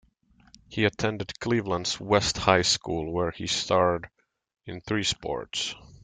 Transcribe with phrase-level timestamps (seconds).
[0.67, 4.09] He attended Cleveland's West High School where he starred
[4.65, 5.75] in three sports.